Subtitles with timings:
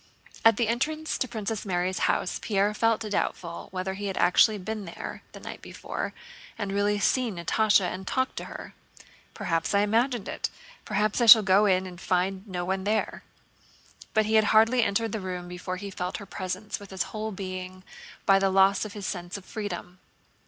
[0.43, 4.85] At the entrance to Princess Mary's house Pierre felt doubtful whether he had really been
[4.85, 6.11] there the night before
[6.57, 8.73] and really seen Natásha and talked to her.
[9.35, 10.49] "Perhaps I imagined it;
[10.85, 13.21] perhaps I shall go in and find no one there."
[14.15, 17.31] But he had hardly entered the room before he felt her presence with his whole
[17.31, 17.83] being
[18.25, 19.99] by the loss of his sense of freedom.